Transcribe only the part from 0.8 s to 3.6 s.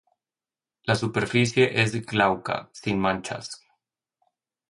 La superficie es glauca, sin manchas.